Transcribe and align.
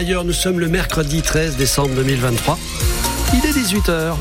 D'ailleurs, 0.00 0.22
nous 0.22 0.32
sommes 0.32 0.60
le 0.60 0.68
mercredi 0.68 1.22
13 1.22 1.56
décembre 1.56 1.92
2023. 1.96 2.56
Il 3.34 3.44
est 3.44 3.52
18h. 3.52 4.14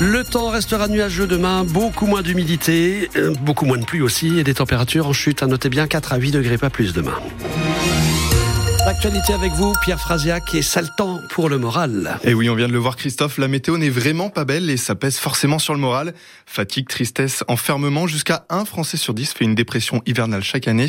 Le 0.00 0.22
temps 0.22 0.50
restera 0.50 0.86
nuageux 0.86 1.26
demain, 1.26 1.64
beaucoup 1.64 2.06
moins 2.06 2.22
d'humidité, 2.22 3.10
euh, 3.16 3.34
beaucoup 3.40 3.64
moins 3.64 3.78
de 3.78 3.84
pluie 3.84 4.00
aussi 4.00 4.38
et 4.38 4.44
des 4.44 4.54
températures 4.54 5.08
en 5.08 5.12
chute. 5.12 5.42
À 5.42 5.48
noter 5.48 5.70
bien 5.70 5.88
4 5.88 6.12
à 6.12 6.18
8 6.18 6.30
degrés, 6.30 6.56
pas 6.56 6.70
plus 6.70 6.92
demain. 6.92 7.18
L'actualité 8.88 9.34
avec 9.34 9.52
vous, 9.52 9.74
Pierre 9.82 10.00
Frasiac, 10.00 10.54
et 10.54 10.62
sale 10.62 10.88
temps 10.96 11.20
pour 11.28 11.50
le 11.50 11.58
moral. 11.58 12.18
Et 12.24 12.32
oui, 12.32 12.48
on 12.48 12.54
vient 12.54 12.68
de 12.68 12.72
le 12.72 12.78
voir, 12.78 12.96
Christophe, 12.96 13.36
la 13.36 13.46
météo 13.46 13.76
n'est 13.76 13.90
vraiment 13.90 14.30
pas 14.30 14.46
belle 14.46 14.70
et 14.70 14.78
ça 14.78 14.94
pèse 14.94 15.18
forcément 15.18 15.58
sur 15.58 15.74
le 15.74 15.78
moral. 15.78 16.14
Fatigue, 16.46 16.88
tristesse, 16.88 17.44
enfermement, 17.48 18.06
jusqu'à 18.06 18.46
un 18.48 18.64
Français 18.64 18.96
sur 18.96 19.12
10 19.12 19.34
fait 19.34 19.44
une 19.44 19.54
dépression 19.54 20.00
hivernale 20.06 20.42
chaque 20.42 20.68
année. 20.68 20.88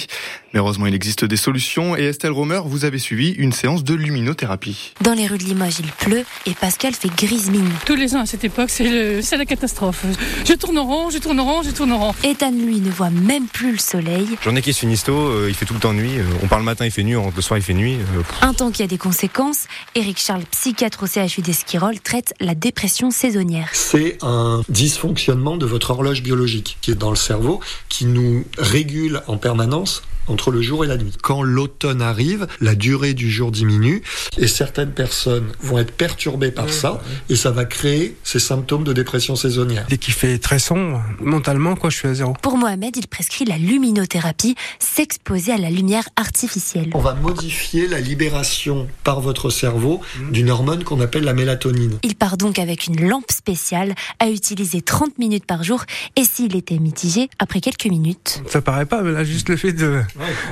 Mais 0.54 0.62
heureusement, 0.62 0.86
il 0.86 0.96
existe 0.96 1.26
des 1.26 1.36
solutions 1.36 1.98
et 1.98 2.04
Estelle 2.06 2.32
Romer, 2.32 2.62
vous 2.64 2.86
avez 2.86 3.00
suivi 3.00 3.32
une 3.32 3.52
séance 3.52 3.84
de 3.84 3.96
luminothérapie. 3.96 4.94
Dans 5.02 5.14
les 5.14 5.28
rues 5.28 5.38
de 5.38 5.44
Limoges, 5.44 5.80
il 5.82 5.92
pleut 5.92 6.24
et 6.46 6.54
Pascal 6.54 6.94
fait 6.94 7.14
grise 7.14 7.52
mine. 7.52 7.70
Tous 7.86 7.96
les 7.96 8.16
ans 8.16 8.22
à 8.22 8.26
cette 8.26 8.46
époque, 8.46 8.70
c'est 8.70 9.38
la 9.38 9.46
catastrophe. 9.46 10.06
Je 10.48 10.54
tourne 10.54 10.78
en 10.78 10.86
rond, 10.86 11.10
je 11.10 11.18
tourne 11.18 11.42
en 11.42 11.44
rond, 11.44 11.64
je 11.64 11.72
tourne 11.72 11.92
en 11.92 12.00
rond. 12.00 12.16
Ethan, 12.24 12.52
lui, 12.52 12.80
ne 12.80 12.92
voit 12.92 13.10
même 13.10 13.48
plus 13.48 13.74
le 13.74 13.78
soleil. 13.78 14.38
J'en 14.42 14.56
ai 14.56 14.62
qui 14.62 14.72
se 14.72 14.80
finissent 14.80 15.04
tôt, 15.04 15.18
euh, 15.18 15.48
il 15.50 15.54
fait 15.54 15.66
tout 15.66 15.74
le 15.74 15.82
temps 15.82 15.94
nuit. 15.94 16.18
Euh, 16.18 16.24
on 16.42 16.48
parle 16.48 16.62
le 16.62 16.66
matin, 16.66 16.86
il 16.86 16.92
fait 16.92 17.04
nuit, 17.04 17.18
le 17.36 17.42
soir, 17.42 17.58
il 17.58 17.64
fait 17.64 17.74
nuit. 17.74 17.89
Euh, 17.96 18.24
un 18.42 18.54
temps 18.54 18.72
qui 18.72 18.84
a 18.84 18.88
des 18.88 18.98
conséquences. 18.98 19.66
Éric 19.96 20.20
Charles, 20.20 20.44
psychiatre 20.52 21.04
au 21.04 21.08
CHU 21.08 21.42
d'Esquirol, 21.42 22.00
traite 22.00 22.34
la 22.40 22.56
dépression 22.56 23.12
saisonnière. 23.12 23.70
C'est 23.74 24.18
un 24.22 24.62
dysfonctionnement 24.70 25.58
de 25.58 25.66
votre 25.66 25.92
horloge 25.92 26.22
biologique 26.22 26.78
qui 26.82 26.92
est 26.92 26.96
dans 26.96 27.10
le 27.10 27.16
cerveau, 27.16 27.60
qui 27.88 28.06
nous 28.06 28.46
régule 28.58 29.22
en 29.28 29.38
permanence 29.38 30.04
entre 30.30 30.52
le 30.52 30.62
jour 30.62 30.84
et 30.84 30.88
la 30.88 30.98
nuit. 30.98 31.14
Quand 31.22 31.44
l'automne 31.44 32.02
arrive, 32.02 32.48
la 32.62 32.76
durée 32.76 33.14
du 33.14 33.30
jour 33.30 33.52
diminue 33.52 34.02
et 34.38 34.48
certaines 34.48 34.92
personnes 34.92 35.48
vont 35.62 35.80
être 35.80 35.92
perturbées 35.92 36.52
par 36.52 36.70
ça 36.70 37.02
et 37.30 37.36
ça 37.36 37.52
va 37.52 37.66
créer 37.66 38.16
ces 38.24 38.40
symptômes 38.40 38.84
de 38.84 38.94
dépression 38.94 39.36
saisonnière. 39.36 39.86
Dès 39.90 39.98
qu'il 39.98 40.14
fait 40.14 40.38
très 40.38 40.60
sombre, 40.60 41.04
mentalement, 41.20 41.76
quoi, 41.76 41.90
je 41.90 41.98
suis 41.98 42.08
à 42.08 42.14
zéro. 42.14 42.34
Pour 42.42 42.58
Mohamed, 42.58 42.96
il 42.98 43.08
prescrit 43.08 43.46
la 43.46 43.58
luminothérapie, 43.58 44.56
s'exposer 44.80 45.52
à 45.52 45.58
la 45.58 45.70
lumière 45.70 46.08
artificielle. 46.16 46.90
On 46.94 47.00
va 47.00 47.14
modifier 47.14 47.88
la 47.88 48.00
libération 48.00 48.88
par 49.04 49.22
votre 49.22 49.50
cerveau 49.50 50.02
mmh. 50.20 50.32
d'une 50.32 50.50
hormone 50.50 50.84
qu'on 50.84 51.02
appelle 51.02 51.24
la 51.24 51.34
mélatonine. 51.34 51.98
Il 52.04 52.16
part 52.16 52.38
donc 52.38 52.60
avec 52.60 52.88
une 52.88 53.08
lampe 53.08 53.32
spéciale 53.32 53.96
à 54.20 54.30
utiliser 54.30 54.82
30 54.82 55.18
minutes 55.18 55.46
par 55.46 55.64
jour 55.64 55.84
et 56.16 56.24
s'il 56.24 56.56
était 56.56 56.80
mitigé, 56.80 57.30
après 57.40 57.62
quelques 57.62 57.86
minutes. 57.86 58.42
Ça 58.48 58.62
paraît 58.62 58.86
pas, 58.86 59.02
mais 59.02 59.12
là, 59.12 59.24
juste 59.24 59.50
le 59.50 59.58
fait 59.58 59.74
de 59.74 60.02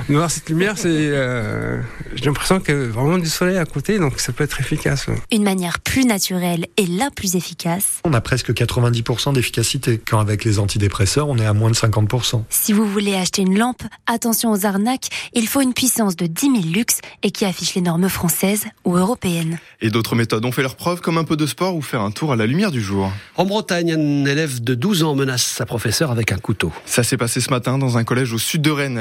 voir 0.08 0.30
cette 0.30 0.48
lumière, 0.48 0.74
c'est, 0.76 0.88
euh, 0.88 1.80
j'ai 2.14 2.24
l'impression 2.24 2.60
qu'il 2.60 2.74
y 2.74 2.78
a 2.78 2.86
vraiment 2.86 3.18
du 3.18 3.28
soleil 3.28 3.58
à 3.58 3.64
côté, 3.64 3.98
donc 3.98 4.20
ça 4.20 4.32
peut 4.32 4.44
être 4.44 4.60
efficace. 4.60 5.06
Une 5.30 5.42
manière 5.42 5.80
plus 5.80 6.04
naturelle 6.04 6.66
et 6.76 6.86
la 6.86 7.10
plus 7.10 7.36
efficace. 7.36 8.00
On 8.04 8.12
a 8.12 8.20
presque 8.20 8.52
90% 8.52 9.32
d'efficacité, 9.32 10.00
quand 10.04 10.18
avec 10.18 10.44
les 10.44 10.58
antidépresseurs, 10.58 11.28
on 11.28 11.38
est 11.38 11.46
à 11.46 11.52
moins 11.52 11.70
de 11.70 11.76
50%. 11.76 12.44
Si 12.50 12.72
vous 12.72 12.86
voulez 12.86 13.14
acheter 13.14 13.42
une 13.42 13.58
lampe, 13.58 13.82
attention 14.06 14.52
aux 14.52 14.66
arnaques, 14.66 15.08
il 15.34 15.46
faut 15.46 15.60
une 15.60 15.74
puissance 15.74 16.16
de 16.16 16.26
10 16.26 16.62
000 16.62 16.74
lux 16.74 17.00
et 17.22 17.30
qui 17.30 17.44
affiche 17.44 17.74
les 17.74 17.82
normes 17.82 18.08
françaises 18.08 18.66
ou 18.84 18.96
européennes. 18.96 19.58
Et 19.80 19.90
d'autres 19.90 20.16
méthodes 20.16 20.44
ont 20.44 20.52
fait 20.52 20.62
leur 20.62 20.76
preuve, 20.76 21.00
comme 21.00 21.18
un 21.18 21.24
peu 21.24 21.36
de 21.36 21.46
sport 21.46 21.76
ou 21.76 21.82
faire 21.82 22.00
un 22.00 22.10
tour 22.10 22.32
à 22.32 22.36
la 22.36 22.46
lumière 22.46 22.70
du 22.70 22.80
jour. 22.80 23.12
En 23.36 23.44
Bretagne, 23.44 23.92
un 23.92 24.24
élève 24.24 24.62
de 24.62 24.74
12 24.74 25.04
ans 25.04 25.14
menace 25.14 25.44
sa 25.44 25.66
professeure 25.66 26.10
avec 26.10 26.32
un 26.32 26.38
couteau. 26.38 26.72
Ça 26.86 27.02
s'est 27.02 27.16
passé 27.16 27.40
ce 27.40 27.50
matin 27.50 27.78
dans 27.78 27.98
un 27.98 28.04
collège 28.04 28.32
au 28.32 28.38
sud 28.38 28.62
de 28.62 28.70
Rennes. 28.70 28.98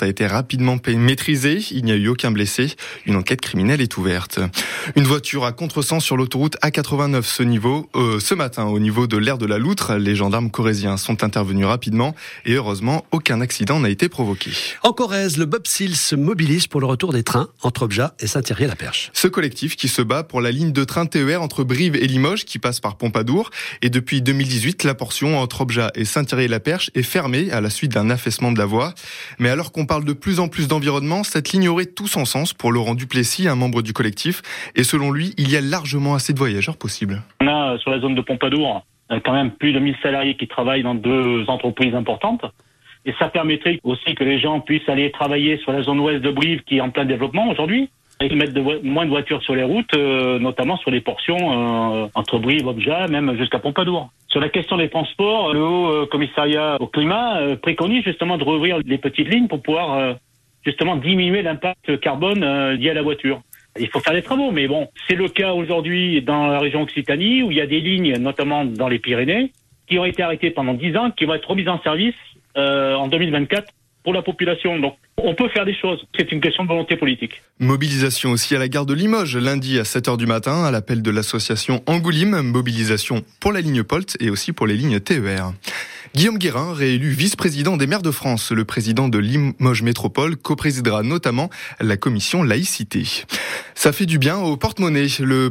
A 0.00 0.06
été 0.06 0.26
rapidement 0.26 0.78
maîtrisée. 0.96 1.58
Il 1.70 1.84
n'y 1.84 1.92
a 1.92 1.96
eu 1.96 2.08
aucun 2.08 2.30
blessé. 2.30 2.72
Une 3.06 3.16
enquête 3.16 3.40
criminelle 3.40 3.80
est 3.80 3.96
ouverte. 3.96 4.40
Une 4.96 5.04
voiture 5.04 5.44
à 5.44 5.52
contresens 5.52 6.02
sur 6.02 6.16
l'autoroute 6.16 6.56
A89 6.62 7.22
ce 7.22 7.42
niveau, 7.42 7.90
euh, 7.94 8.20
ce 8.20 8.34
matin 8.34 8.64
au 8.64 8.78
niveau 8.78 9.06
de 9.06 9.16
l'aire 9.16 9.38
de 9.38 9.46
la 9.46 9.58
Loutre. 9.58 9.94
Les 9.94 10.14
gendarmes 10.14 10.50
corésiens 10.50 10.96
sont 10.96 11.24
intervenus 11.24 11.66
rapidement 11.66 12.14
et 12.46 12.54
heureusement 12.54 13.04
aucun 13.10 13.40
accident 13.40 13.80
n'a 13.80 13.90
été 13.90 14.08
provoqué. 14.08 14.50
En 14.82 14.92
Corrèze, 14.92 15.36
le 15.36 15.46
Bobsil 15.46 15.96
se 15.96 16.14
mobilise 16.14 16.66
pour 16.66 16.80
le 16.80 16.86
retour 16.86 17.12
des 17.12 17.22
trains 17.22 17.48
entre 17.62 17.82
Obja 17.82 18.14
et 18.20 18.26
Saint-Thierry-la-Perche. 18.26 19.10
Ce 19.12 19.28
collectif 19.28 19.76
qui 19.76 19.88
se 19.88 20.02
bat 20.02 20.22
pour 20.22 20.40
la 20.40 20.50
ligne 20.50 20.72
de 20.72 20.84
train 20.84 21.06
TER 21.06 21.42
entre 21.42 21.64
Brive 21.64 21.96
et 21.96 22.06
Limoges 22.06 22.44
qui 22.44 22.58
passe 22.58 22.80
par 22.80 22.96
Pompadour 22.96 23.50
et 23.82 23.90
depuis 23.90 24.22
2018 24.22 24.84
la 24.84 24.94
portion 24.94 25.38
entre 25.38 25.62
Obja 25.62 25.90
et 25.94 26.04
Saint-Thierry-la-Perche 26.04 26.90
est 26.94 27.02
fermée 27.02 27.50
à 27.50 27.60
la 27.60 27.70
suite 27.70 27.92
d'un 27.92 28.10
affaissement 28.10 28.52
de 28.52 28.58
la 28.58 28.66
voie. 28.66 28.94
Mais 29.38 29.48
alors 29.48 29.71
qu'on 29.72 29.86
parle 29.86 30.04
de 30.04 30.12
plus 30.12 30.38
en 30.38 30.48
plus 30.48 30.68
d'environnement, 30.68 31.24
cette 31.24 31.52
ligne 31.52 31.68
aurait 31.68 31.86
tout 31.86 32.06
son 32.06 32.24
sens 32.24 32.52
pour 32.52 32.70
Laurent 32.70 32.94
Duplessis, 32.94 33.48
un 33.48 33.56
membre 33.56 33.82
du 33.82 33.92
collectif. 33.92 34.42
Et 34.76 34.84
selon 34.84 35.10
lui, 35.10 35.34
il 35.38 35.50
y 35.50 35.56
a 35.56 35.60
largement 35.60 36.14
assez 36.14 36.32
de 36.32 36.38
voyageurs 36.38 36.76
possibles. 36.76 37.22
On 37.40 37.48
a 37.48 37.78
sur 37.78 37.90
la 37.90 37.98
zone 37.98 38.14
de 38.14 38.20
Pompadour 38.20 38.84
euh, 39.10 39.20
quand 39.24 39.32
même 39.32 39.50
plus 39.50 39.72
de 39.72 39.78
1000 39.78 39.96
salariés 40.02 40.36
qui 40.36 40.46
travaillent 40.46 40.82
dans 40.82 40.94
deux 40.94 41.44
entreprises 41.48 41.94
importantes. 41.94 42.44
Et 43.04 43.12
ça 43.18 43.28
permettrait 43.28 43.80
aussi 43.82 44.14
que 44.14 44.22
les 44.22 44.38
gens 44.38 44.60
puissent 44.60 44.88
aller 44.88 45.10
travailler 45.10 45.58
sur 45.58 45.72
la 45.72 45.82
zone 45.82 46.00
ouest 46.00 46.22
de 46.22 46.30
Brive 46.30 46.62
qui 46.62 46.76
est 46.76 46.80
en 46.80 46.90
plein 46.90 47.04
développement 47.04 47.48
aujourd'hui. 47.48 47.90
Et 48.30 48.34
mettre 48.34 48.60
moins 48.84 49.04
de 49.04 49.10
voitures 49.10 49.42
sur 49.42 49.54
les 49.54 49.62
routes, 49.62 49.94
euh, 49.96 50.38
notamment 50.38 50.76
sur 50.76 50.90
les 50.90 51.00
portions 51.00 51.36
euh, 51.36 52.06
entre 52.14 52.38
Brive, 52.38 52.66
Obja, 52.66 53.06
même 53.08 53.36
jusqu'à 53.36 53.58
Pompadour. 53.58 54.10
Sur 54.28 54.40
la 54.40 54.48
question 54.48 54.76
des 54.76 54.88
transports, 54.88 55.52
le 55.52 55.62
Haut 55.62 56.06
Commissariat 56.06 56.76
au 56.80 56.86
Climat 56.86 57.56
préconise 57.60 58.02
justement 58.04 58.38
de 58.38 58.44
rouvrir 58.44 58.78
les 58.84 58.98
petites 58.98 59.28
lignes 59.28 59.48
pour 59.48 59.60
pouvoir 59.60 60.16
justement 60.64 60.96
diminuer 60.96 61.42
l'impact 61.42 62.00
carbone 62.00 62.42
euh, 62.42 62.74
lié 62.74 62.90
à 62.90 62.94
la 62.94 63.02
voiture. 63.02 63.42
Il 63.78 63.88
faut 63.88 64.00
faire 64.00 64.12
des 64.12 64.22
travaux, 64.22 64.50
mais 64.50 64.68
bon, 64.68 64.88
c'est 65.08 65.14
le 65.14 65.28
cas 65.28 65.52
aujourd'hui 65.52 66.20
dans 66.22 66.46
la 66.46 66.58
région 66.58 66.82
Occitanie 66.82 67.42
où 67.42 67.50
il 67.50 67.56
y 67.56 67.60
a 67.60 67.66
des 67.66 67.80
lignes, 67.80 68.16
notamment 68.18 68.64
dans 68.64 68.88
les 68.88 68.98
Pyrénées, 68.98 69.52
qui 69.88 69.98
ont 69.98 70.04
été 70.04 70.22
arrêtées 70.22 70.50
pendant 70.50 70.74
10 70.74 70.96
ans, 70.96 71.10
qui 71.10 71.24
vont 71.24 71.34
être 71.34 71.48
remises 71.48 71.68
en 71.68 71.80
service 71.80 72.14
euh, 72.56 72.94
en 72.94 73.08
2024 73.08 73.72
pour 74.02 74.12
la 74.12 74.22
population. 74.22 74.78
Donc, 74.78 74.96
on 75.16 75.34
peut 75.34 75.48
faire 75.50 75.64
des 75.64 75.74
choses. 75.74 76.04
C'est 76.18 76.32
une 76.32 76.40
question 76.40 76.64
de 76.64 76.68
volonté 76.68 76.96
politique. 76.96 77.42
Mobilisation 77.58 78.30
aussi 78.30 78.54
à 78.54 78.58
la 78.58 78.68
gare 78.68 78.86
de 78.86 78.94
Limoges, 78.94 79.36
lundi 79.36 79.78
à 79.78 79.82
7h 79.82 80.16
du 80.16 80.26
matin, 80.26 80.64
à 80.64 80.70
l'appel 80.70 81.02
de 81.02 81.10
l'association 81.10 81.82
Angoulime. 81.86 82.40
Mobilisation 82.42 83.22
pour 83.40 83.52
la 83.52 83.60
ligne 83.60 83.82
Polt 83.82 84.16
et 84.20 84.30
aussi 84.30 84.52
pour 84.52 84.66
les 84.66 84.76
lignes 84.76 85.00
TER. 85.00 85.52
Guillaume 86.14 86.36
Guérin, 86.36 86.74
réélu 86.74 87.08
vice-président 87.08 87.78
des 87.78 87.86
maires 87.86 88.02
de 88.02 88.10
France, 88.10 88.52
le 88.52 88.66
président 88.66 89.08
de 89.08 89.16
Limoges 89.16 89.82
Métropole, 89.82 90.36
co-présidera 90.36 91.02
notamment 91.02 91.48
la 91.80 91.96
commission 91.96 92.42
laïcité. 92.42 93.24
Ça 93.74 93.92
fait 93.92 94.04
du 94.04 94.18
bien 94.18 94.36
au 94.36 94.58
porte-monnaie. 94.58 95.06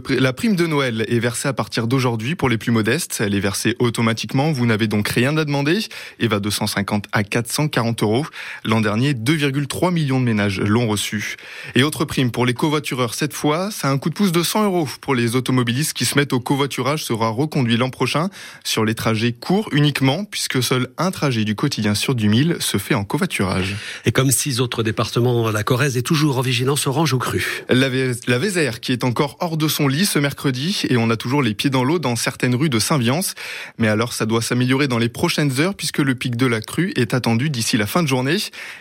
La 0.09 0.33
prime 0.33 0.55
de 0.55 0.67
Noël 0.67 1.03
est 1.07 1.19
versée 1.19 1.47
à 1.47 1.53
partir 1.53 1.87
d'aujourd'hui 1.87 2.35
pour 2.35 2.47
les 2.47 2.59
plus 2.59 2.71
modestes. 2.71 3.21
Elle 3.25 3.33
est 3.33 3.39
versée 3.39 3.75
automatiquement. 3.79 4.51
Vous 4.51 4.67
n'avez 4.67 4.87
donc 4.87 5.09
rien 5.09 5.35
à 5.35 5.45
demander 5.45 5.79
et 6.19 6.27
va 6.27 6.39
de 6.39 6.49
150 6.51 7.05
à 7.11 7.23
440 7.23 8.03
euros. 8.03 8.25
L'an 8.63 8.81
dernier, 8.81 9.13
2,3 9.13 9.91
millions 9.91 10.19
de 10.19 10.25
ménages 10.25 10.61
l'ont 10.61 10.87
reçu. 10.87 11.37
Et 11.73 11.81
autre 11.81 12.05
prime 12.05 12.29
pour 12.29 12.45
les 12.45 12.53
covoitureurs 12.53 13.15
cette 13.15 13.33
fois, 13.33 13.71
ça 13.71 13.89
a 13.89 13.91
un 13.91 13.97
coup 13.97 14.09
de 14.09 14.15
pouce 14.15 14.31
de 14.31 14.43
100 14.43 14.65
euros 14.65 14.87
pour 15.01 15.15
les 15.15 15.35
automobilistes 15.35 15.93
qui 15.93 16.05
se 16.05 16.17
mettent 16.17 16.33
au 16.33 16.39
covoiturage 16.39 17.03
sera 17.03 17.29
reconduit 17.29 17.77
l'an 17.77 17.89
prochain 17.89 18.29
sur 18.63 18.85
les 18.85 18.93
trajets 18.93 19.33
courts 19.33 19.67
uniquement 19.71 20.23
puisque 20.23 20.50
que 20.51 20.59
seul 20.59 20.89
un 20.97 21.11
trajet 21.11 21.45
du 21.45 21.55
quotidien 21.55 21.95
sur 21.95 22.13
du 22.13 22.27
1000 22.27 22.57
se 22.59 22.75
fait 22.75 22.93
en 22.93 23.05
covoiturage. 23.05 23.77
Et 24.03 24.11
comme 24.11 24.31
six 24.31 24.59
autres 24.59 24.83
départements, 24.83 25.49
la 25.49 25.63
Corrèze 25.63 25.95
est 25.95 26.01
toujours 26.01 26.37
en 26.37 26.41
vigilance 26.41 26.87
orange 26.87 27.13
au 27.13 27.19
cru. 27.19 27.63
La, 27.69 27.87
la 28.27 28.37
Vézère 28.37 28.81
qui 28.81 28.91
est 28.91 29.05
encore 29.05 29.37
hors 29.39 29.55
de 29.55 29.69
son 29.69 29.87
lit 29.87 30.05
ce 30.05 30.19
mercredi 30.19 30.83
et 30.89 30.97
on 30.97 31.09
a 31.09 31.15
toujours 31.15 31.41
les 31.41 31.53
pieds 31.53 31.69
dans 31.69 31.85
l'eau 31.85 31.99
dans 31.99 32.17
certaines 32.17 32.53
rues 32.53 32.67
de 32.67 32.79
Saint-Viance. 32.79 33.33
Mais 33.77 33.87
alors 33.87 34.11
ça 34.11 34.25
doit 34.25 34.41
s'améliorer 34.41 34.89
dans 34.89 34.97
les 34.97 35.07
prochaines 35.07 35.61
heures 35.61 35.73
puisque 35.73 35.99
le 35.99 36.15
pic 36.15 36.35
de 36.35 36.47
la 36.47 36.59
crue 36.59 36.91
est 36.97 37.13
attendu 37.13 37.49
d'ici 37.49 37.77
la 37.77 37.87
fin 37.87 38.03
de 38.03 38.09
journée. 38.09 38.35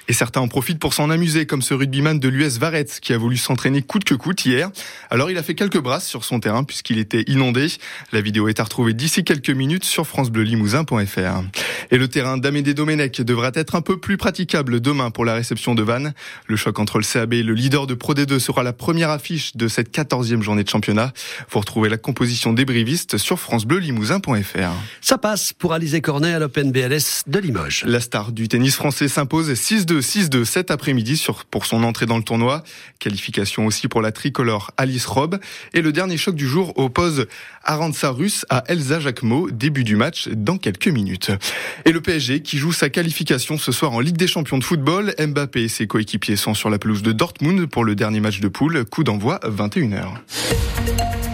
Et 0.09 0.13
certains 0.13 0.41
en 0.41 0.49
profitent 0.49 0.81
pour 0.81 0.93
s'en 0.93 1.09
amuser 1.09 1.47
comme 1.47 1.63
ce 1.63 1.73
rugbyman 1.73 2.19
de 2.19 2.29
l'US 2.29 2.59
Varette 2.59 2.99
qui 3.01 3.13
a 3.13 3.17
voulu 3.17 3.37
s'entraîner 3.37 3.83
coûte 3.83 4.03
que 4.03 4.15
coûte 4.15 4.45
hier. 4.45 4.71
Alors 5.09 5.31
il 5.31 5.39
a 5.39 5.45
fait 5.45 5.55
quelques 5.55 5.79
brasses 5.79 6.09
sur 6.09 6.25
son 6.25 6.41
terrain 6.41 6.65
puisqu'il 6.65 6.99
était 6.99 7.23
inondé. 7.29 7.69
La 8.11 8.21
vidéo 8.23 8.49
est 8.49 8.59
à 8.59 8.65
retrouver 8.65 8.93
d'ici 8.93 9.23
quelques 9.23 9.51
minutes 9.51 9.85
sur 9.85 10.05
francebleulimousin.fr. 10.05 11.60
Et 11.91 11.99
le 11.99 12.09
terrain 12.09 12.39
d'Amédée 12.39 12.75
Domenech 12.75 13.21
devra 13.21 13.51
être 13.55 13.75
un 13.75 13.81
peu 13.81 13.99
plus 13.99 14.17
praticable 14.17 14.81
demain 14.81 15.11
pour 15.11 15.25
la 15.25 15.35
réception 15.35 15.75
de 15.75 15.83
Vannes. 15.83 16.15
Le 16.47 16.57
choc 16.57 16.79
entre 16.79 16.99
le 16.99 17.05
CAB 17.05 17.35
et 17.35 17.43
le 17.43 17.55
leader 17.55 17.87
de 17.87 17.95
Pro 17.95 18.15
D2 18.15 18.39
sera 18.39 18.63
la 18.63 18.73
première 18.73 19.11
affiche 19.11 19.57
de 19.57 19.69
cette 19.69 19.95
14e 19.95 20.43
journée 20.43 20.65
de 20.65 20.69
championnat. 20.69 21.13
Vous 21.51 21.61
retrouvez 21.61 21.89
la 21.89 21.97
composition 21.97 22.53
des 22.53 22.65
brivistes 22.65 23.19
sur 23.19 23.39
francebleulimousin.fr. 23.39 24.73
Ça 25.01 25.19
passe 25.19 25.53
pour 25.53 25.73
Alizé 25.73 26.01
Cornet 26.01 26.33
à 26.33 26.39
l'Open 26.39 26.73
BLS 26.73 27.23
de 27.27 27.39
Limoges. 27.39 27.85
La 27.87 28.01
star 28.01 28.33
du 28.33 28.49
tennis 28.49 28.75
français 28.75 29.09
s'impose 29.09 29.51
6-2, 29.51 30.01
6-2 30.01 30.45
cet 30.45 30.71
après-midi 30.71 31.25
pour 31.51 31.67
son 31.67 31.83
entrée 31.83 32.07
dans 32.07 32.17
le 32.17 32.23
tournoi. 32.23 32.63
Qualification 32.99 33.67
aussi 33.67 33.89
pour 33.89 34.03
la 34.03 34.13
tricolore 34.13 34.71
Alice 34.77 35.07
Robb. 35.07 35.39
Et 35.73 35.83
le 35.83 35.93
dernier 35.93 36.17
choc 36.17 36.35
du 36.35 36.47
jour 36.47 36.73
oppose 36.77 37.27
Aranza 37.65 38.11
Russe 38.11 38.47
à 38.49 38.65
Elsa 38.69 39.01
Jacquemot, 39.01 39.51
début 39.51 39.85
du 39.85 39.97
match 39.97 40.29
dans 40.29 40.57
quelques 40.57 40.89
minutes. 40.89 41.31
Et 41.85 41.93
le 41.93 42.01
PSG 42.01 42.43
qui 42.43 42.59
joue 42.59 42.73
sa 42.73 42.89
qualification 42.89 43.59
ce 43.59 43.73
soir 43.73 43.93
en 43.93 44.01
Ligue 44.01 44.17
des 44.17 44.27
Champions 44.27 44.59
de 44.59 44.65
football. 44.65 45.15
Mbappé 45.19 45.65
et 45.65 45.69
ses 45.69 45.87
coéquipiers 45.87 46.37
sont 46.37 46.55
sur 46.55 46.71
la 46.71 46.79
pelouse 46.79 47.03
de 47.03 47.13
Dortmund 47.13 47.67
pour 47.67 47.85
le 47.85 47.95
dernier 47.95 48.21
match 48.21 48.41
de 48.41 48.49
poule. 48.49 48.85
Coup 48.85 49.05
d'envoi 49.05 49.41
21h. 49.45 51.30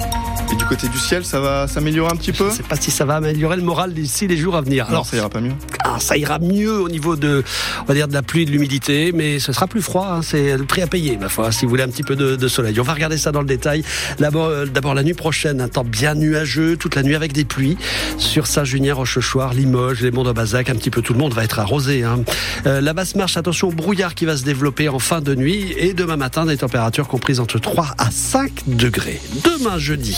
Et 0.53 0.55
du 0.57 0.65
côté 0.65 0.89
du 0.89 0.99
ciel, 0.99 1.25
ça 1.25 1.41
va 1.41 1.67
s'améliorer 1.67 2.13
un 2.13 2.17
petit 2.17 2.33
peu 2.33 2.49
Je 2.51 2.57
sais 2.57 2.63
pas 2.63 2.77
si 2.77 2.91
ça 2.91 3.05
va 3.05 3.17
améliorer 3.17 3.57
le 3.57 3.63
moral 3.63 3.93
d'ici 3.93 4.27
les 4.29 4.37
jours 4.37 4.57
à 4.57 4.61
venir. 4.61 4.87
Alors 4.89 5.05
ça 5.07 5.17
ira 5.17 5.29
pas 5.29 5.41
mieux. 5.41 5.53
Ah, 5.85 5.97
ça 5.99 6.17
ira 6.17 6.39
mieux 6.39 6.81
au 6.81 6.89
niveau 6.89 7.17
de, 7.17 7.43
on 7.83 7.85
va 7.85 7.95
dire, 7.95 8.07
de 8.09 8.13
la 8.13 8.23
pluie, 8.23 8.45
de 8.45 8.51
l'humidité, 8.51 9.13
mais 9.13 9.39
ce 9.39 9.53
sera 9.53 9.67
plus 9.67 9.83
froid. 9.83 10.07
hein. 10.13 10.21
C'est 10.23 10.57
le 10.57 10.65
prix 10.65 10.83
à 10.83 10.87
payer, 10.87 11.17
ma 11.17 11.29
foi, 11.29 11.51
si 11.53 11.65
vous 11.65 11.71
voulez 11.71 11.83
un 11.83 11.89
petit 11.89 12.03
peu 12.03 12.15
de, 12.17 12.37
de 12.37 12.49
soleil. 12.49 12.79
On 12.79 12.85
va 12.85 12.95
regarder 12.95 13.19
ça 13.19 13.33
dans 13.33 13.41
le 13.41 13.47
détail. 13.47 13.83
D'abord, 14.19 14.47
euh, 14.47 14.67
d'abord 14.67 14.95
la 14.95 15.03
nuit 15.03 15.15
prochaine, 15.15 15.61
un 15.61 15.69
temps 15.69 15.85
bien 15.85 16.15
nuageux, 16.15 16.77
toute 16.77 16.95
la 16.95 17.03
nuit 17.03 17.15
avec 17.15 17.33
des 17.33 17.45
pluies 17.45 17.77
sur 18.19 18.47
Saint-Junien, 18.47 18.95
Rochechouart, 18.95 19.53
Limoges, 19.55 20.01
les 20.03 20.11
monts 20.11 20.25
de 20.25 20.33
Bazac, 20.33 20.71
un 20.71 20.75
petit 20.77 20.91
peu 20.91 21.03
tout 21.03 21.13
le 21.13 21.19
monde 21.19 21.35
va 21.35 21.45
être 21.45 21.59
arrosé. 21.59 22.05
hein. 22.05 22.21
Euh, 22.67 22.81
la 22.81 22.93
basse 22.93 23.15
marche, 23.17 23.37
attention 23.37 23.69
au 23.69 23.73
brouillard 23.73 24.15
qui 24.15 24.27
va 24.27 24.37
se 24.37 24.45
développer 24.45 24.89
en 24.89 24.99
fin 24.99 25.21
de 25.21 25.35
nuit 25.35 25.73
et 25.77 25.93
demain 25.93 26.17
matin 26.17 26.47
des 26.47 26.57
températures 26.57 27.09
comprises 27.09 27.41
entre 27.41 27.59
3 27.59 27.95
à 27.99 28.11
5 28.11 28.51
degrés. 28.69 29.21
Demain 29.45 29.79
jeudi, 29.79 30.17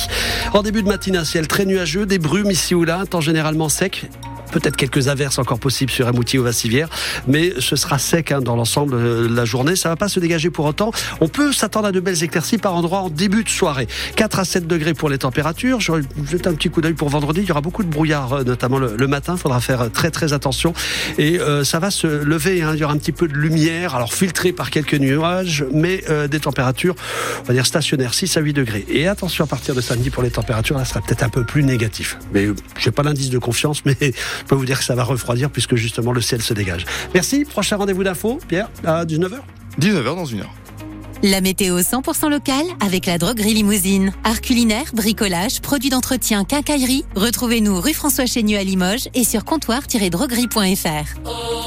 en 0.52 0.62
début 0.62 0.82
de 0.82 0.88
matinée, 0.88 1.18
un 1.18 1.24
ciel 1.24 1.48
très 1.48 1.64
nuageux, 1.64 2.06
des 2.06 2.18
brumes 2.18 2.50
ici 2.50 2.74
ou 2.74 2.84
là, 2.84 3.00
un 3.00 3.06
temps 3.06 3.20
généralement 3.20 3.68
sec. 3.68 4.06
Peut-être 4.50 4.76
quelques 4.76 5.08
averses 5.08 5.38
encore 5.38 5.58
possibles 5.58 5.90
sur 5.90 6.08
Amouti 6.08 6.38
ou 6.38 6.42
Vassivière, 6.42 6.88
mais 7.26 7.52
ce 7.58 7.76
sera 7.76 7.98
sec 7.98 8.32
hein, 8.32 8.40
dans 8.40 8.56
l'ensemble 8.56 8.94
euh, 8.94 9.28
de 9.28 9.34
la 9.34 9.44
journée. 9.44 9.76
Ça 9.76 9.88
va 9.88 9.96
pas 9.96 10.08
se 10.08 10.20
dégager 10.20 10.50
pour 10.50 10.64
autant. 10.64 10.90
On 11.20 11.28
peut 11.28 11.52
s'attendre 11.52 11.86
à 11.88 11.92
de 11.92 12.00
belles 12.00 12.22
éclaircies 12.22 12.58
par 12.58 12.74
endroits 12.74 13.00
en 13.00 13.10
début 13.10 13.44
de 13.44 13.48
soirée. 13.48 13.88
4 14.16 14.38
à 14.38 14.44
7 14.44 14.66
degrés 14.66 14.94
pour 14.94 15.08
les 15.08 15.18
températures. 15.18 15.80
Je 15.80 15.92
jette 16.30 16.46
un 16.46 16.54
petit 16.54 16.70
coup 16.70 16.80
d'œil 16.80 16.94
pour 16.94 17.08
vendredi. 17.08 17.40
Il 17.42 17.48
y 17.48 17.52
aura 17.52 17.60
beaucoup 17.60 17.82
de 17.82 17.88
brouillard, 17.88 18.32
euh, 18.32 18.44
notamment 18.44 18.78
le, 18.78 19.06
matin. 19.08 19.34
Il 19.36 19.40
faudra 19.40 19.60
faire 19.60 19.82
euh, 19.82 19.88
très 19.88 20.10
très 20.10 20.32
attention. 20.32 20.74
Et 21.18 21.40
euh, 21.40 21.64
ça 21.64 21.78
va 21.78 21.90
se 21.90 22.06
lever. 22.06 22.62
hein. 22.62 22.72
Il 22.74 22.80
y 22.80 22.84
aura 22.84 22.94
un 22.94 22.98
petit 22.98 23.12
peu 23.12 23.28
de 23.28 23.34
lumière, 23.34 23.94
alors 23.94 24.12
filtrée 24.12 24.52
par 24.52 24.70
quelques 24.70 24.94
nuages, 24.94 25.64
mais 25.72 26.04
euh, 26.10 26.28
des 26.28 26.40
températures, 26.40 26.94
on 27.40 27.44
va 27.44 27.54
dire 27.54 27.66
stationnaires, 27.66 28.14
6 28.14 28.36
à 28.36 28.40
8 28.40 28.52
degrés. 28.52 28.84
Et 28.88 29.08
attention 29.08 29.44
à 29.44 29.46
partir 29.46 29.74
de 29.74 29.80
samedi 29.80 30.10
pour 30.10 30.22
les 30.22 30.30
températures, 30.30 30.76
là, 30.76 30.84
ça 30.84 30.94
sera 30.94 31.00
peut-être 31.00 31.22
un 31.22 31.28
peu 31.28 31.44
plus 31.44 31.62
négatif. 31.62 32.18
Mais 32.32 32.46
euh, 32.46 32.54
j'ai 32.78 32.90
pas 32.90 33.02
l'indice 33.02 33.30
de 33.30 33.38
confiance, 33.38 33.82
mais 33.84 33.96
je 34.38 34.44
peux 34.44 34.54
vous 34.54 34.66
dire 34.66 34.78
que 34.78 34.84
ça 34.84 34.94
va 34.94 35.04
refroidir 35.04 35.50
puisque 35.50 35.76
justement 35.76 36.12
le 36.12 36.20
ciel 36.20 36.42
se 36.42 36.54
dégage. 36.54 36.86
Merci. 37.14 37.44
Prochain 37.44 37.76
rendez-vous 37.76 38.04
d'info, 38.04 38.38
Pierre, 38.48 38.70
à 38.84 39.04
19h. 39.04 39.38
19h 39.80 40.04
dans 40.04 40.24
une 40.24 40.40
heure. 40.40 40.54
La 41.22 41.40
météo 41.40 41.80
100% 41.80 42.30
locale 42.30 42.64
avec 42.80 43.06
la 43.06 43.18
droguerie 43.18 43.54
Limousine. 43.54 44.12
Art 44.22 44.40
culinaire, 44.40 44.84
bricolage, 44.94 45.60
produits 45.60 45.90
d'entretien, 45.90 46.44
quincaillerie. 46.44 47.04
Retrouvez-nous 47.16 47.80
rue 47.80 47.92
François 47.92 48.26
Chénieux 48.26 48.58
à 48.58 48.62
Limoges 48.62 49.08
et 49.14 49.24
sur 49.24 49.44
comptoir-droguerie.fr. 49.44 51.57